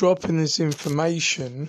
[0.00, 1.68] dropping this information.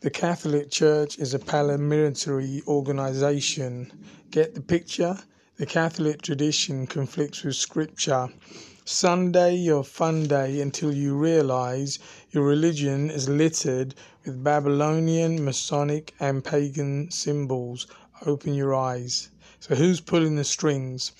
[0.00, 3.92] The Catholic Church is a paramilitary organization.
[4.32, 5.16] Get the picture?
[5.58, 8.30] The Catholic tradition conflicts with Scripture.
[8.84, 12.00] Sunday your fun day until you realize
[12.32, 17.86] your religion is littered with Babylonian, Masonic, and pagan symbols.
[18.26, 19.28] Open your eyes.
[19.60, 21.12] So, who's pulling the strings?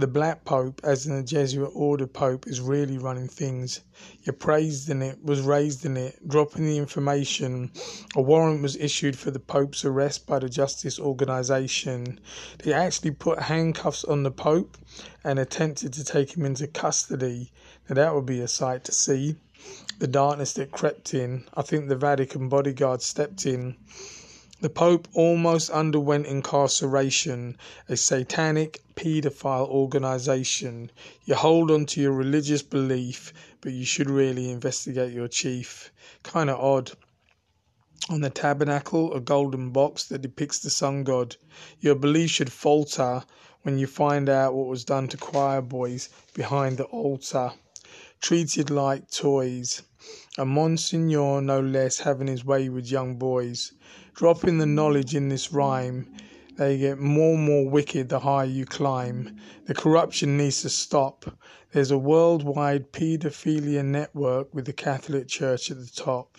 [0.00, 3.82] The Black Pope, as in the Jesuit order Pope, is really running things.
[4.22, 7.70] You're praised in it, was raised in it, dropping the information.
[8.16, 12.18] A warrant was issued for the Pope's arrest by the Justice Organization.
[12.64, 14.78] They actually put handcuffs on the Pope
[15.22, 17.52] and attempted to take him into custody.
[17.86, 19.36] Now that would be a sight to see.
[19.98, 21.44] The darkness that crept in.
[21.52, 23.76] I think the Vatican bodyguard stepped in.
[24.62, 27.56] The Pope almost underwent incarceration,
[27.88, 30.90] a satanic paedophile organization.
[31.24, 35.90] You hold on to your religious belief, but you should really investigate your chief.
[36.22, 36.92] Kind of odd.
[38.10, 41.36] On the tabernacle, a golden box that depicts the sun god.
[41.80, 43.24] Your belief should falter
[43.62, 47.52] when you find out what was done to choir boys behind the altar.
[48.20, 49.82] Treated like toys.
[50.36, 53.72] A Monsignor, no less, having his way with young boys.
[54.14, 56.06] Dropping the knowledge in this rhyme,
[56.56, 59.40] they get more and more wicked the higher you climb.
[59.64, 61.38] The corruption needs to stop.
[61.72, 66.36] There's a worldwide paedophilia network with the Catholic Church at the top.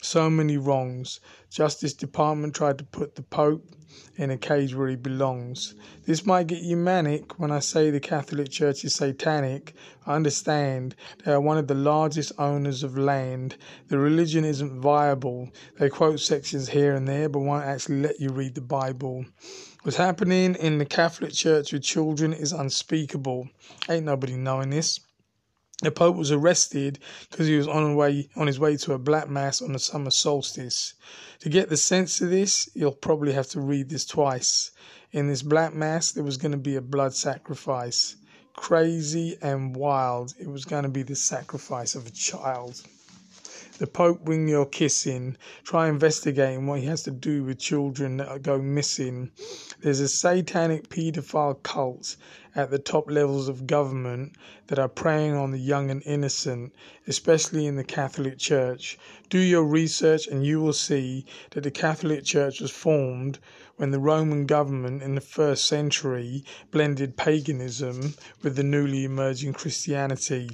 [0.00, 1.20] So many wrongs.
[1.50, 3.64] Justice Department tried to put the Pope
[4.16, 5.74] in a cage where he belongs.
[6.04, 9.74] This might get you manic when I say the Catholic Church is satanic.
[10.06, 13.56] I understand they are one of the largest owners of land.
[13.88, 15.48] The religion isn't viable.
[15.78, 19.24] They quote sections here and there, but won't actually let you read the Bible.
[19.82, 23.48] What's happening in the Catholic Church with children is unspeakable.
[23.88, 25.00] Ain't nobody knowing this.
[25.80, 26.98] The Pope was arrested
[27.30, 30.10] because he was on, way, on his way to a black mass on the summer
[30.10, 30.94] solstice.
[31.38, 34.72] To get the sense of this, you'll probably have to read this twice.
[35.12, 38.16] In this black mass, there was going to be a blood sacrifice.
[38.56, 40.34] Crazy and wild.
[40.40, 42.82] It was going to be the sacrifice of a child.
[43.78, 45.36] The Pope wing your kissing.
[45.62, 49.30] Try investigating what he has to do with children that go missing.
[49.80, 52.16] There's a satanic paedophile cult
[52.54, 54.32] at the top levels of government
[54.68, 56.72] that are preying on the young and innocent,
[57.06, 58.98] especially in the Catholic Church.
[59.28, 63.38] Do your research and you will see that the Catholic Church was formed
[63.76, 70.50] when the Roman government in the first century blended paganism with the newly emerging Christianity.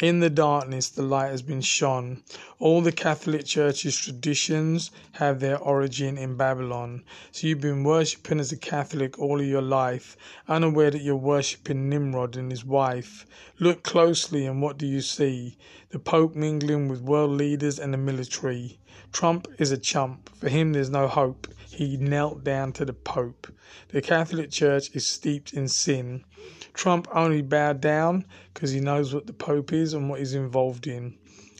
[0.00, 2.24] In the darkness, the light has been shone.
[2.58, 7.04] All the Catholic Church's traditions have their origin in Babylon.
[7.30, 10.16] So you've been worshipping as a Catholic all of your life,
[10.48, 13.24] unaware that you're worshipping Nimrod and his wife.
[13.58, 15.56] Look closely, and what do you see?
[15.90, 18.78] The Pope mingling with world leaders and the military.
[19.12, 20.30] Trump is a chump.
[20.36, 21.46] For him, there's no hope.
[21.70, 23.46] He knelt down to the Pope.
[23.88, 26.24] The Catholic Church is steeped in sin.
[26.74, 30.86] Trump only bowed down because he knows what the Pope is and what he's involved
[30.86, 31.18] in.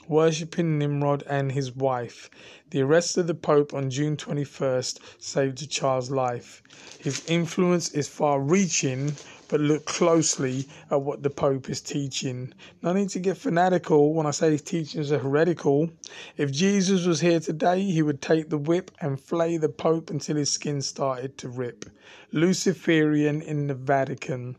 [0.08, 2.28] Worshipping Nimrod and his wife.
[2.70, 6.60] The arrest of the Pope on June 21st saved a child's life.
[6.98, 9.12] His influence is far reaching,
[9.46, 12.52] but look closely at what the Pope is teaching.
[12.82, 15.90] No need to get fanatical when I say his teachings are heretical.
[16.36, 20.36] If Jesus was here today, he would take the whip and flay the Pope until
[20.36, 21.84] his skin started to rip.
[22.32, 24.56] Luciferian in the Vatican.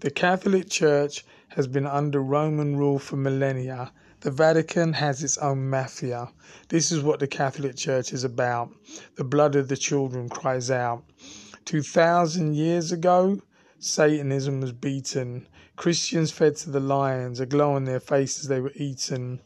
[0.00, 3.92] The Catholic Church has been under Roman rule for millennia.
[4.26, 6.32] The Vatican has its own mafia.
[6.68, 8.72] This is what the Catholic Church is about.
[9.14, 11.04] The blood of the children cries out.
[11.64, 13.40] 2,000 years ago,
[13.78, 15.46] Satanism was beaten.
[15.76, 19.42] Christians fed to the lions, a glow on their faces they were eaten.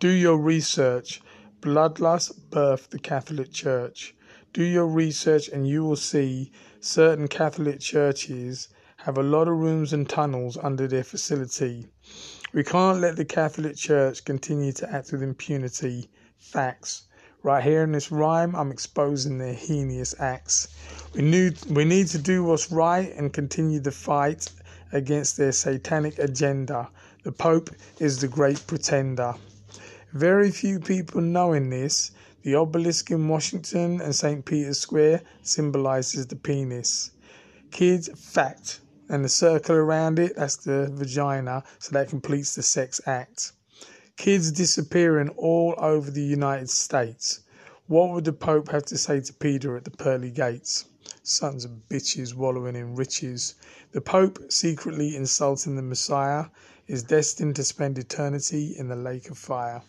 [0.00, 1.22] Do your research.
[1.60, 4.16] Bloodlust birthed the Catholic Church.
[4.52, 6.50] Do your research and you will see
[6.80, 11.86] certain Catholic churches have a lot of rooms and tunnels under their facility.
[12.52, 16.08] We can't let the Catholic Church continue to act with impunity.
[16.38, 17.04] Facts.
[17.42, 20.68] Right here in this rhyme, I'm exposing their heinous acts.
[21.14, 24.48] We need, we need to do what's right and continue the fight
[24.92, 26.88] against their satanic agenda.
[27.24, 29.34] The Pope is the great pretender.
[30.12, 32.12] Very few people knowing this.
[32.42, 34.44] The obelisk in Washington and St.
[34.44, 37.10] Peter's Square symbolizes the penis.
[37.70, 38.80] Kids, fact.
[39.14, 43.52] And the circle around it, that's the vagina, so that completes the sex act.
[44.16, 47.38] Kids disappearing all over the United States.
[47.86, 50.86] What would the Pope have to say to Peter at the pearly gates?
[51.22, 53.54] Sons of bitches wallowing in riches.
[53.92, 56.46] The Pope, secretly insulting the Messiah,
[56.88, 59.82] is destined to spend eternity in the lake of fire.